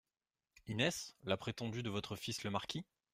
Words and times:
Inès, 0.65 1.15
la 1.25 1.37
prétendue 1.37 1.83
de 1.83 1.91
votre 1.91 2.15
fils 2.15 2.43
le 2.43 2.49
marquis? 2.49 2.83